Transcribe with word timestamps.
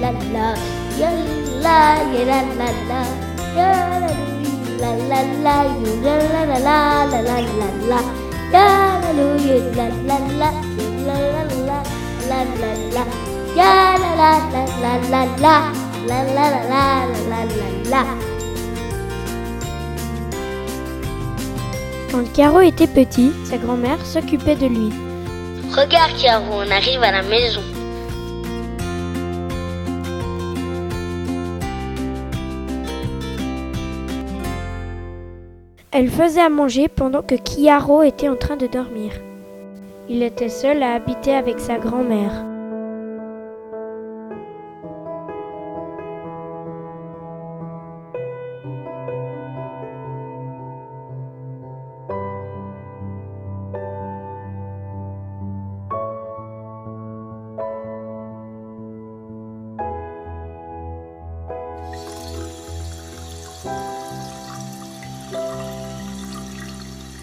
la 0.00 0.10
la 0.10 0.22
la, 0.34 0.46
ya 0.98 1.10
la 1.62 2.02
ya 2.12 2.22
la 2.30 2.38
la 2.58 2.68
la, 2.88 3.00
ya 3.56 3.70
la 4.80 4.90
la 4.98 5.10
la 5.10 5.22
la 5.44 5.56
la 5.58 6.14
la 6.14 6.44
la 6.46 6.84
la 6.88 7.20
la 7.22 7.36
la 7.38 7.68
la, 7.90 8.00
ya 8.52 8.66
la 9.02 9.10
lu 9.12 9.28
la 9.76 9.86
la 10.08 10.18
la 10.40 10.50
la 11.06 11.16
la 11.30 11.46
la 11.48 11.78
la 12.28 12.40
la 12.58 12.70
la, 12.94 13.04
ya 13.56 13.72
la 14.02 14.10
la 14.20 14.32
la 14.52 14.62
la 14.82 14.92
la 15.12 15.22
la 15.22 15.54
la 16.06 16.18
la 16.26 16.26
la 16.28 16.46
la 16.70 16.84
la 17.30 17.40
la 17.44 17.68
la. 17.90 18.02
Quand 22.10 22.32
Caro 22.32 22.60
était 22.60 22.86
petit, 22.88 23.32
sa 23.44 23.58
grand-mère 23.58 24.04
s'occupait 24.04 24.56
de 24.56 24.66
lui. 24.66 24.90
Regarde 25.76 26.12
Caro, 26.20 26.44
on 26.52 26.70
arrive 26.70 27.02
à 27.02 27.12
la 27.12 27.22
maison. 27.22 27.62
Elle 36.00 36.10
faisait 36.10 36.42
à 36.42 36.48
manger 36.48 36.86
pendant 36.86 37.22
que 37.22 37.34
Kiaro 37.34 38.04
était 38.04 38.28
en 38.28 38.36
train 38.36 38.54
de 38.54 38.68
dormir. 38.68 39.10
Il 40.08 40.22
était 40.22 40.48
seul 40.48 40.80
à 40.84 40.94
habiter 40.94 41.34
avec 41.34 41.58
sa 41.58 41.76
grand-mère. 41.76 42.44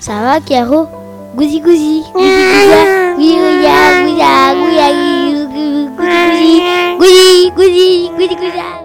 Ça 0.05 0.21
va 0.21 0.39
Caro 0.39 0.87
Gouzi 1.35 1.59
gouzi. 1.61 2.03
Gouzi 2.13 2.29
gouza. 2.61 3.15
Gouya 3.17 3.77
gouya 4.03 4.53
gouya 4.53 4.87
Gouzi 6.99 7.49
gouzi 7.55 8.11
Gouzi 8.15 8.35
gouza 8.35 8.84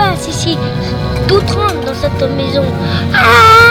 passe 0.00 0.28
ici 0.28 0.58
Tout 1.28 1.40
tremble 1.40 1.84
dans 1.84 1.94
cette 1.94 2.22
maison. 2.36 2.64
Ah 3.14 3.69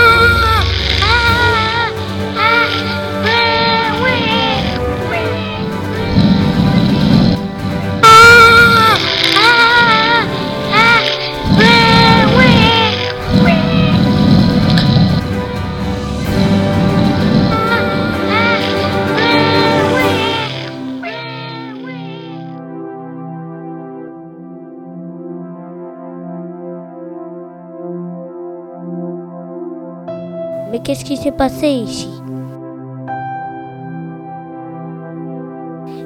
Qu'est-ce 30.84 31.06
qui 31.06 31.18
s'est 31.18 31.32
passé 31.32 31.68
ici 31.68 32.10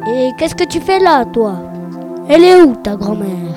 Et 0.07 0.31
qu'est-ce 0.37 0.55
que 0.55 0.65
tu 0.65 0.81
fais 0.81 0.99
là, 0.99 1.23
toi 1.25 1.55
Elle 2.27 2.43
est 2.43 2.61
où, 2.61 2.75
ta 2.75 2.95
grand-mère 2.95 3.53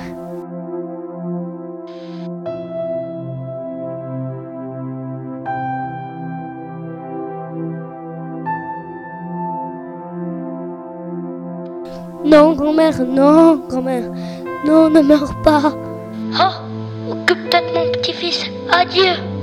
Non, 12.25 12.53
grand-mère, 12.53 13.05
non, 13.05 13.57
grand-mère. 13.69 14.11
Non, 14.65 14.89
ne 14.89 15.01
meurs 15.01 15.41
pas. 15.43 15.73
Oh, 16.33 17.11
occupe-toi 17.11 17.61
de 17.61 17.73
mon 17.73 17.91
petit-fils. 17.93 18.45
Adieu. 18.71 19.36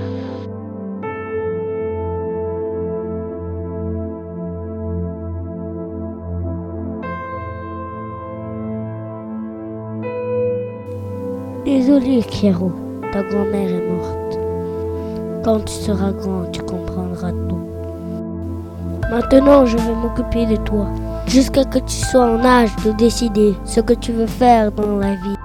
Désolé, 11.65 12.23
Kiro, 12.23 12.73
ta 13.11 13.23
grand-mère 13.23 13.71
est 13.71 13.89
morte. 13.89 14.39
Quand 15.43 15.61
tu 15.61 15.73
seras 15.73 16.13
grand, 16.13 16.45
tu 16.53 16.61
comprendras 16.61 17.33
tout. 17.33 17.61
Maintenant, 19.11 19.65
je 19.65 19.79
vais 19.79 19.95
m'occuper 19.95 20.45
de 20.45 20.57
toi, 20.57 20.87
jusqu'à 21.27 21.65
que 21.65 21.79
tu 21.79 21.95
sois 21.95 22.27
en 22.27 22.45
âge 22.45 22.77
de 22.85 22.93
décider 22.93 23.55
ce 23.65 23.81
que 23.81 23.95
tu 23.95 24.13
veux 24.13 24.27
faire 24.27 24.73
dans 24.73 24.99
la 24.99 25.15
vie. 25.15 25.39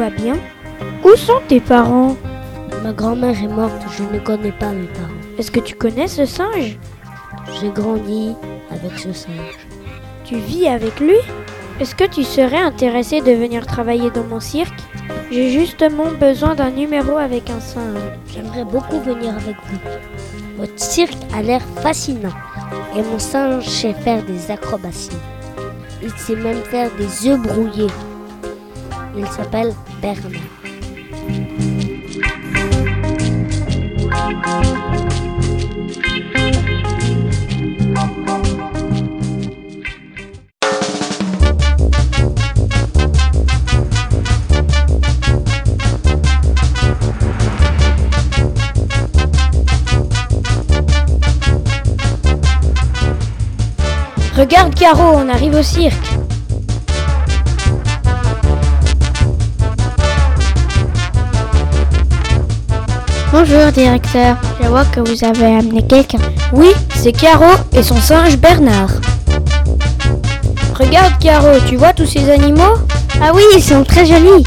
Va 0.00 0.08
bien? 0.08 0.38
Où 1.04 1.14
sont 1.14 1.42
tes 1.46 1.60
parents? 1.60 2.16
Ma 2.82 2.92
grand-mère 2.94 3.38
est 3.44 3.48
morte, 3.48 3.82
je 3.98 4.02
ne 4.02 4.18
connais 4.18 4.52
pas 4.52 4.70
mes 4.70 4.86
parents. 4.86 5.20
Est-ce 5.38 5.50
que 5.50 5.60
tu 5.60 5.74
connais 5.74 6.08
ce 6.08 6.24
singe? 6.24 6.78
J'ai 7.60 7.68
grandi 7.68 8.34
avec 8.70 8.98
ce 8.98 9.12
singe. 9.12 9.58
Tu 10.24 10.36
vis 10.36 10.68
avec 10.68 10.98
lui? 11.00 11.18
Est-ce 11.80 11.94
que 11.94 12.04
tu 12.04 12.24
serais 12.24 12.62
intéressé 12.62 13.20
de 13.20 13.32
venir 13.32 13.66
travailler 13.66 14.10
dans 14.10 14.24
mon 14.24 14.40
cirque? 14.40 14.80
J'ai 15.30 15.50
justement 15.50 16.10
besoin 16.18 16.54
d'un 16.54 16.70
numéro 16.70 17.18
avec 17.18 17.50
un 17.50 17.60
singe. 17.60 18.00
J'aimerais 18.32 18.64
beaucoup 18.64 19.00
venir 19.00 19.34
avec 19.36 19.56
vous. 19.68 19.80
Votre 20.56 20.78
cirque 20.78 21.22
a 21.36 21.42
l'air 21.42 21.60
fascinant. 21.82 22.38
Et 22.96 23.02
mon 23.02 23.18
singe 23.18 23.68
sait 23.68 23.92
faire 23.92 24.22
des 24.24 24.50
acrobaties. 24.50 25.10
Il 26.02 26.10
sait 26.12 26.36
même 26.36 26.62
faire 26.62 26.90
des 26.96 27.28
œufs 27.28 27.38
brouillés. 27.38 27.92
Il 29.20 29.26
s'appelle 29.26 29.74
Bernard. 30.00 30.30
Regarde 54.34 54.74
Caro, 54.74 55.02
on 55.02 55.28
arrive 55.28 55.56
au 55.56 55.62
cirque. 55.62 56.09
Bonjour 63.32 63.70
directeur, 63.70 64.36
je 64.60 64.66
vois 64.66 64.84
que 64.86 64.98
vous 64.98 65.24
avez 65.24 65.56
amené 65.56 65.86
quelqu'un. 65.86 66.18
Oui, 66.52 66.72
c'est 66.96 67.12
Caro 67.12 67.52
et 67.72 67.82
son 67.82 67.94
singe 67.96 68.36
Bernard. 68.36 68.90
Regarde 70.74 71.12
Caro, 71.20 71.60
tu 71.68 71.76
vois 71.76 71.92
tous 71.92 72.06
ces 72.06 72.28
animaux? 72.28 72.74
Ah 73.22 73.30
oui, 73.32 73.42
ils 73.54 73.62
sont 73.62 73.84
très 73.84 74.04
jolis. 74.04 74.44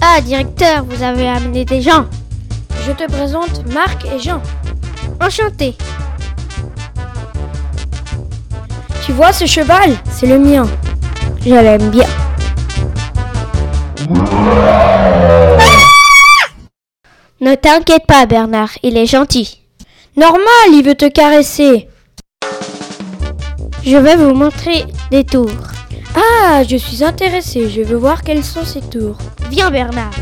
Ah 0.00 0.22
directeur, 0.22 0.84
vous 0.88 1.02
avez 1.02 1.28
amené 1.28 1.66
des 1.66 1.82
gens. 1.82 2.06
Je 2.86 2.92
te 2.92 3.10
présente 3.12 3.62
Marc 3.74 4.06
et 4.06 4.18
Jean. 4.18 4.40
Enchanté. 5.20 5.76
Tu 9.04 9.12
vois 9.12 9.34
ce 9.34 9.44
cheval? 9.44 9.90
C'est 10.10 10.26
le 10.26 10.38
mien. 10.38 10.66
Je 11.44 11.50
l'aime 11.50 11.90
bien. 11.90 12.06
T'inquiète 17.64 18.04
pas 18.06 18.26
Bernard, 18.26 18.72
il 18.82 18.98
est 18.98 19.06
gentil. 19.06 19.62
Normal, 20.18 20.68
il 20.72 20.82
veut 20.84 20.94
te 20.94 21.08
caresser. 21.08 21.88
Je 23.82 23.96
vais 23.96 24.16
vous 24.16 24.34
montrer 24.34 24.84
des 25.10 25.24
tours. 25.24 25.48
Ah, 26.14 26.62
je 26.68 26.76
suis 26.76 27.02
intéressée. 27.02 27.70
Je 27.70 27.80
veux 27.80 27.96
voir 27.96 28.22
quels 28.22 28.44
sont 28.44 28.66
ces 28.66 28.82
tours. 28.82 29.16
Viens 29.50 29.70
Bernard. 29.70 30.12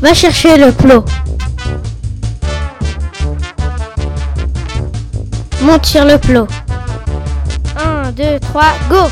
Va 0.00 0.14
chercher 0.14 0.56
le 0.56 0.72
plot. 0.72 1.04
Monte 5.60 5.84
sur 5.84 6.06
le 6.06 6.16
plot. 6.16 6.46
1, 7.84 8.12
2, 8.12 8.40
3, 8.40 8.62
go 8.88 9.08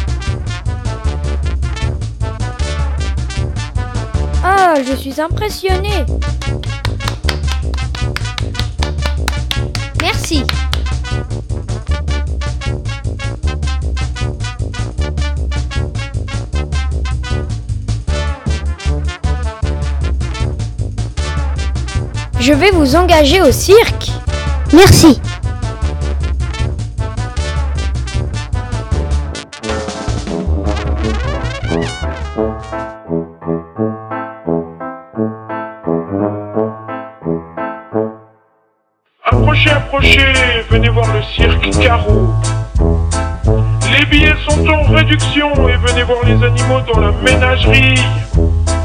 Ah, 4.49 4.75
je 4.89 4.95
suis 4.95 5.21
impressionnée. 5.21 6.07
Merci. 10.01 10.45
Je 22.39 22.53
vais 22.53 22.71
vous 22.71 22.95
engager 22.95 23.43
au 23.43 23.51
cirque. 23.51 24.13
Merci. 24.73 25.21
Approchez, 39.71 40.33
venez 40.71 40.89
voir 40.89 41.07
le 41.13 41.23
cirque 41.23 41.71
Caro. 41.81 42.35
Les 43.93 44.07
billets 44.07 44.35
sont 44.49 44.67
en 44.69 44.83
réduction 44.93 45.69
et 45.69 45.77
venez 45.77 46.03
voir 46.03 46.19
les 46.25 46.45
animaux 46.45 46.81
dans 46.93 47.01
la 47.01 47.13
ménagerie. 47.23 48.01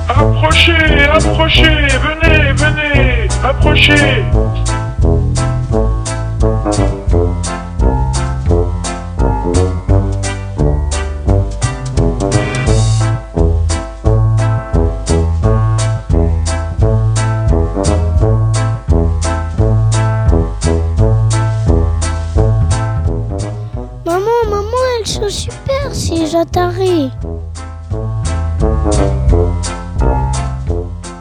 Approchez, 0.09 1.03
approchez, 1.13 1.63
venez, 1.63 2.51
venez, 2.53 3.27
approchez. 3.43 4.23
Elles 25.01 25.07
sont 25.07 25.29
super 25.29 25.93
ces 25.93 26.27
Jatari. 26.27 27.11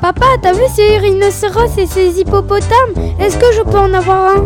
Papa, 0.00 0.26
t'as 0.42 0.52
vu 0.52 0.62
ces 0.74 0.98
rhinocéros 0.98 1.78
et 1.78 1.86
ces 1.86 2.20
hippopotames? 2.20 2.94
Est-ce 3.18 3.38
que 3.38 3.52
je 3.56 3.62
peux 3.62 3.78
en 3.78 3.94
avoir 3.94 4.36
un? 4.36 4.40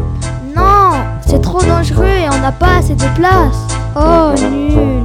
Non, 0.55 0.93
c'est 1.27 1.41
trop 1.41 1.63
dangereux 1.63 2.05
et 2.05 2.29
on 2.33 2.39
n'a 2.39 2.53
pas 2.53 2.77
assez 2.79 2.95
de 2.95 3.09
place. 3.17 3.57
Oh, 3.97 4.35
nul. 4.51 5.05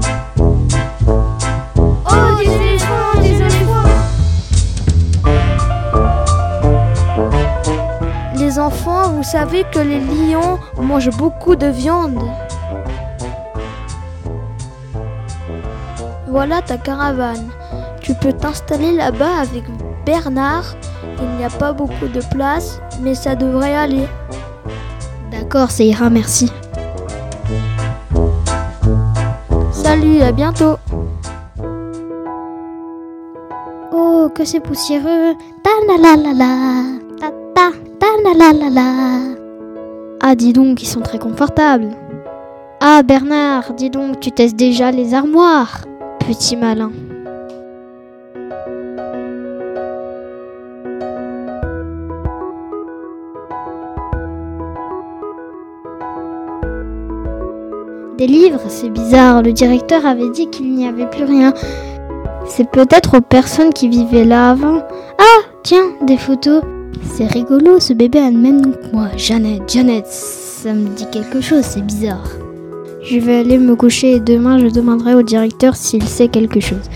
Oh, 1.07 2.38
des 2.38 2.51
éléphants, 2.51 3.21
des 3.21 3.36
éléphants. 3.36 3.89
Les 8.36 8.59
enfants, 8.59 9.09
vous 9.09 9.24
savez 9.24 9.63
que 9.71 9.79
les 9.79 10.00
lions 10.00 10.59
mangent 10.79 11.17
beaucoup 11.17 11.55
de 11.55 11.67
viande. 11.67 12.19
Voilà 16.29 16.62
ta 16.62 16.77
caravane. 16.77 17.50
Tu 18.01 18.13
peux 18.13 18.31
t'installer 18.31 18.91
là-bas 18.91 19.41
avec 19.41 19.63
Bernard. 20.05 20.75
Il 21.19 21.38
n'y 21.38 21.43
a 21.43 21.50
pas 21.50 21.74
beaucoup 21.74 22.07
de 22.07 22.21
place, 22.31 22.79
mais 23.01 23.15
ça 23.15 23.36
devrait 23.36 23.75
aller. 23.75 24.05
D'accord, 25.31 25.71
ça 25.71 25.83
ira, 25.83 26.09
merci. 26.12 26.51
Salut, 29.71 30.21
à 30.21 30.31
bientôt. 30.31 30.77
Oh, 33.91 34.29
que 34.33 34.45
c'est 34.45 34.59
poussiéreux. 34.59 35.33
Ta 35.63 35.71
la 35.88 35.98
la 35.98 36.15
la 36.15 36.33
la. 36.33 36.83
Ta 37.19 37.31
ta 37.55 37.71
ta 38.00 38.07
la 38.24 38.33
la 38.38 38.53
la 38.53 38.69
la. 38.69 39.19
Ah, 40.21 40.36
dis 40.36 40.53
donc, 40.53 40.83
ils 40.83 40.88
sont 40.88 41.01
très 41.01 41.17
confortables. 41.17 41.89
Ah, 42.81 43.01
Bernard, 43.01 43.74
dis 43.74 43.89
donc, 43.89 44.19
tu 44.19 44.31
testes 44.31 44.55
déjà 44.55 44.91
les 44.91 45.15
armoires. 45.15 45.88
Malin. 46.55 46.91
Des 58.19 58.27
livres, 58.27 58.62
c'est 58.67 58.89
bizarre. 58.89 59.41
Le 59.41 59.53
directeur 59.53 60.05
avait 60.05 60.29
dit 60.29 60.48
qu'il 60.51 60.75
n'y 60.75 60.88
avait 60.88 61.09
plus 61.09 61.24
rien. 61.24 61.51
C'est 62.45 62.69
peut-être 62.69 63.17
aux 63.17 63.21
personnes 63.21 63.74
qui 63.74 63.89
vivaient 63.89 64.25
là 64.25 64.51
avant. 64.51 64.83
Ah, 65.17 65.41
tiens, 65.63 65.86
des 66.03 66.17
photos. 66.17 66.62
C'est 67.01 67.25
rigolo, 67.25 67.79
ce 67.79 67.93
bébé 67.93 68.19
a 68.19 68.29
le 68.29 68.38
même 68.38 68.62
nom 68.62 68.74
que 68.74 68.93
moi. 68.93 69.07
Jeannette, 69.17 69.71
Jeannette, 69.71 70.07
ça 70.07 70.74
me 70.74 70.89
dit 70.89 71.07
quelque 71.09 71.41
chose, 71.41 71.63
c'est 71.63 71.81
bizarre. 71.81 72.27
Je 73.01 73.18
vais 73.18 73.38
aller 73.38 73.58
me 73.58 73.75
coucher 73.75 74.12
et 74.13 74.20
demain 74.20 74.60
je 74.60 74.68
demanderai 74.68 75.15
au 75.15 75.22
directeur 75.22 75.75
s'il 75.75 76.03
sait 76.03 76.27
quelque 76.27 76.60
chose. 76.60 76.89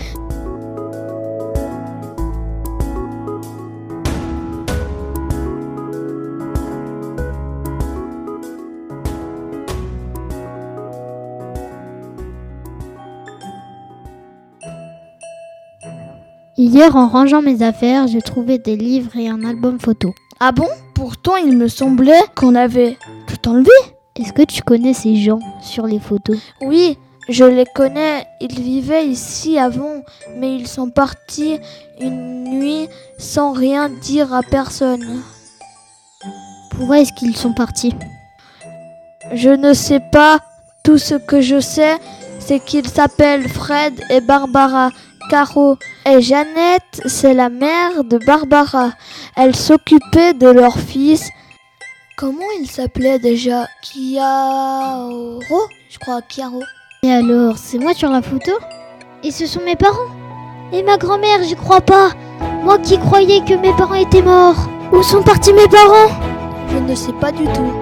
Hier, 16.56 16.94
en 16.94 17.08
rangeant 17.08 17.42
mes 17.42 17.62
affaires, 17.62 18.06
j'ai 18.06 18.22
trouvé 18.22 18.58
des 18.58 18.76
livres 18.76 19.16
et 19.16 19.28
un 19.28 19.44
album 19.44 19.80
photo. 19.80 20.14
Ah 20.38 20.52
bon? 20.52 20.68
Pourtant, 20.94 21.36
il 21.36 21.56
me 21.56 21.68
semblait 21.68 22.22
qu'on 22.36 22.54
avait 22.54 22.96
tout 23.26 23.48
enlevé. 23.48 23.70
Est-ce 24.16 24.32
que 24.32 24.42
tu 24.42 24.62
connais 24.62 24.94
ces 24.94 25.16
gens 25.16 25.40
sur 25.60 25.86
les 25.86 25.98
photos? 25.98 26.38
Oui, 26.60 26.96
Je 27.28 27.44
les 27.44 27.64
connais, 27.64 28.26
ils 28.40 28.60
vivaient 28.60 29.06
ici 29.06 29.58
avant, 29.58 30.02
mais 30.36 30.54
ils 30.54 30.68
sont 30.68 30.90
partis 30.90 31.58
une 31.98 32.44
nuit 32.44 32.86
sans 33.18 33.52
rien 33.52 33.88
dire 33.88 34.34
à 34.34 34.42
personne. 34.42 35.22
Pourquoi 36.70 37.00
est-ce 37.00 37.14
qu'ils 37.14 37.34
sont 37.34 37.54
partis? 37.54 37.94
Je 39.32 39.48
ne 39.48 39.72
sais 39.72 40.02
pas, 40.12 40.40
tout 40.82 40.98
ce 40.98 41.14
que 41.14 41.40
je 41.40 41.60
sais, 41.60 41.96
c'est 42.40 42.60
qu'ils 42.60 42.88
s'appellent 42.88 43.48
Fred 43.48 43.94
et 44.10 44.20
Barbara. 44.20 44.90
Caro 45.30 45.78
et 46.04 46.20
Jeannette, 46.20 47.00
c'est 47.06 47.32
la 47.32 47.48
mère 47.48 48.04
de 48.04 48.18
Barbara. 48.18 48.90
Elle 49.34 49.56
s'occupait 49.56 50.34
de 50.34 50.48
leur 50.48 50.78
fils. 50.78 51.30
Comment 52.16 52.46
il 52.60 52.70
s'appelait 52.70 53.18
déjà? 53.18 53.66
Kiaro 53.82 55.40
Je 55.90 55.98
crois 55.98 56.22
Kiaro. 56.22 56.62
Et 57.02 57.10
alors, 57.10 57.58
c'est 57.58 57.78
moi 57.78 57.92
sur 57.92 58.08
la 58.08 58.22
photo? 58.22 58.52
Et 59.24 59.32
ce 59.32 59.46
sont 59.46 59.62
mes 59.64 59.74
parents? 59.74 60.12
Et 60.72 60.84
ma 60.84 60.96
grand-mère, 60.96 61.42
j'y 61.42 61.56
crois 61.56 61.80
pas. 61.80 62.10
Moi 62.62 62.78
qui 62.78 62.98
croyais 62.98 63.40
que 63.40 63.54
mes 63.54 63.72
parents 63.72 63.94
étaient 63.94 64.22
morts. 64.22 64.68
Où 64.92 65.02
sont 65.02 65.24
partis 65.24 65.52
mes 65.52 65.66
parents? 65.66 66.14
Je 66.70 66.76
ne 66.78 66.94
sais 66.94 67.12
pas 67.14 67.32
du 67.32 67.44
tout. 67.46 67.72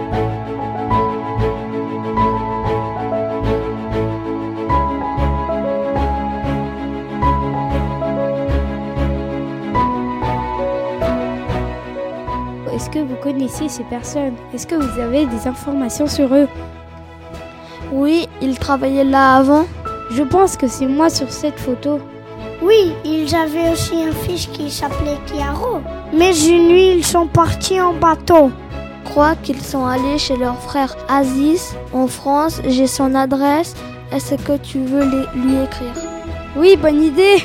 Que 12.92 12.98
vous 12.98 13.16
connaissez 13.16 13.68
ces 13.68 13.84
personnes? 13.84 14.34
Est-ce 14.54 14.66
que 14.66 14.74
vous 14.74 15.00
avez 15.00 15.26
des 15.26 15.48
informations 15.48 16.06
sur 16.06 16.32
eux? 16.34 16.48
Oui, 17.90 18.28
ils 18.40 18.58
travaillaient 18.58 19.04
là 19.04 19.36
avant. 19.36 19.64
Je 20.10 20.22
pense 20.22 20.56
que 20.56 20.68
c'est 20.68 20.86
moi 20.86 21.08
sur 21.08 21.30
cette 21.30 21.58
photo. 21.58 22.00
Oui, 22.62 22.94
ils 23.04 23.34
avaient 23.34 23.70
aussi 23.72 23.94
un 24.04 24.12
fils 24.12 24.46
qui 24.46 24.70
s'appelait 24.70 25.18
Chiaro. 25.26 25.80
Mais 26.12 26.32
une 26.46 26.68
nuit, 26.68 26.92
ils 26.98 27.04
sont 27.04 27.26
partis 27.26 27.80
en 27.80 27.94
bateau. 27.94 28.50
Je 29.04 29.10
crois 29.10 29.34
qu'ils 29.42 29.60
sont 29.60 29.84
allés 29.84 30.18
chez 30.18 30.36
leur 30.36 30.58
frère 30.58 30.94
Aziz 31.08 31.74
en 31.92 32.06
France. 32.06 32.60
J'ai 32.66 32.86
son 32.86 33.14
adresse. 33.14 33.74
Est-ce 34.12 34.34
que 34.36 34.56
tu 34.58 34.78
veux 34.78 35.04
les- 35.04 35.40
lui 35.40 35.54
écrire? 35.64 35.96
Oui, 36.56 36.76
bonne 36.76 37.02
idée 37.02 37.38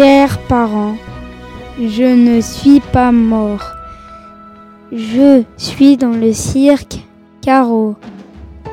Chers 0.00 0.38
parents, 0.48 0.96
je 1.78 2.04
ne 2.04 2.40
suis 2.40 2.80
pas 2.80 3.12
mort. 3.12 3.62
Je 4.90 5.42
suis 5.58 5.98
dans 5.98 6.18
le 6.18 6.32
cirque 6.32 7.00
Caro. 7.42 7.96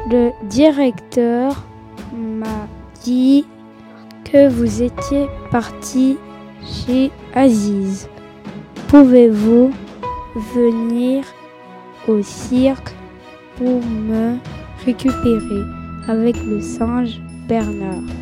Le 0.09 0.31
directeur 0.45 1.65
m'a 2.15 2.69
dit 3.03 3.45
que 4.23 4.47
vous 4.47 4.81
étiez 4.81 5.27
parti 5.51 6.15
chez 6.63 7.11
Aziz. 7.35 8.07
Pouvez-vous 8.87 9.71
venir 10.55 11.25
au 12.07 12.21
cirque 12.21 12.95
pour 13.57 13.81
me 13.83 14.37
récupérer 14.85 15.63
avec 16.07 16.37
le 16.45 16.61
singe 16.61 17.19
Bernard? 17.49 18.13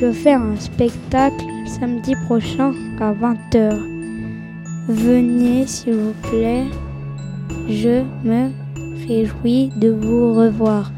Je 0.00 0.10
fais 0.10 0.32
un 0.32 0.56
spectacle 0.58 1.51
samedi 1.66 2.14
prochain 2.26 2.72
à 3.00 3.12
20h. 3.12 3.78
Venez 4.88 5.66
s'il 5.66 5.94
vous 5.94 6.14
plaît. 6.30 6.64
Je 7.68 8.02
me 8.24 8.50
réjouis 9.06 9.70
de 9.76 9.90
vous 9.90 10.34
revoir. 10.34 10.90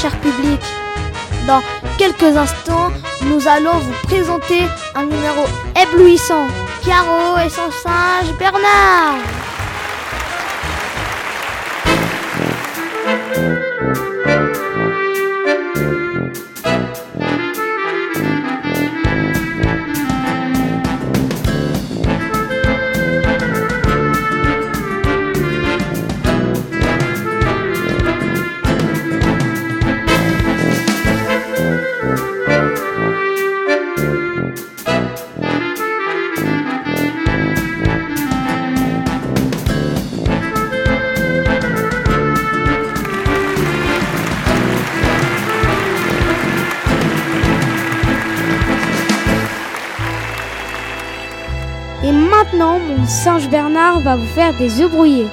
Cher 0.00 0.16
public. 0.20 0.60
Dans 1.46 1.60
quelques 1.98 2.36
instants, 2.36 2.92
nous 3.22 3.48
allons 3.48 3.78
vous 3.78 3.94
présenter 4.06 4.62
un 4.94 5.04
numéro 5.04 5.44
éblouissant. 5.74 6.46
Caro 6.84 7.36
et 7.44 7.50
son 7.50 7.70
singe 7.82 8.32
Bernard. 8.38 9.37
Maintenant, 52.52 52.78
mon 52.78 53.06
singe 53.06 53.48
Bernard 53.48 54.00
va 54.00 54.16
vous 54.16 54.26
faire 54.26 54.54
des 54.54 54.80
œufs 54.80 54.90
brouillés. 54.90 55.26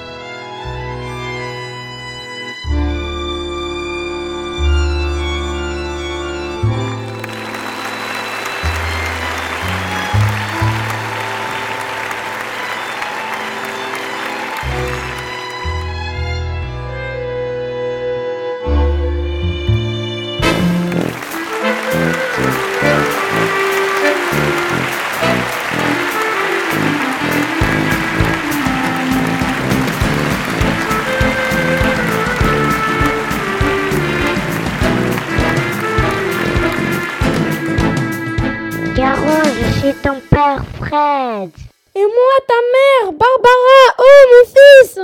Ton 40.06 40.22
père 40.30 40.64
Fred. 40.78 41.50
Et 41.96 42.06
moi, 42.18 42.36
ta 42.48 42.60
mère, 42.76 43.12
Barbara, 43.14 43.82
oh 43.98 44.22
mon 44.32 44.46
fils 44.54 45.00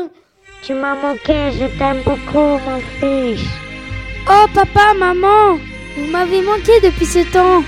Tu 0.61 0.73
m'as 0.75 0.93
manqué, 0.93 1.51
je 1.59 1.65
t'aime 1.77 2.01
beaucoup, 2.05 2.59
mon 2.65 2.79
fils. 2.99 3.41
Oh 4.29 4.45
papa, 4.53 4.93
maman, 4.95 5.57
vous 5.97 6.05
m'avez 6.11 6.41
manqué 6.41 6.79
depuis 6.83 7.07
ce 7.07 7.19
temps. 7.33 7.63